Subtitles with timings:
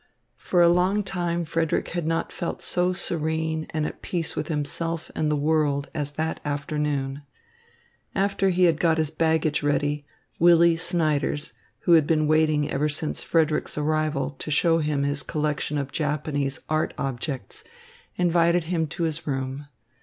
[0.39, 5.11] For a long time Frederick had not felt so serene and at peace with himself
[5.13, 7.21] and the world as that afternoon.
[8.15, 10.07] After he had got his baggage ready,
[10.39, 15.77] Willy Snyders, who had been waiting ever since Frederick's arrival to show him his collection
[15.77, 17.63] of Japanese art objects,
[18.15, 19.67] invited him to his room.